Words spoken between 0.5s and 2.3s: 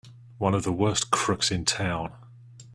of the worst crooks in town!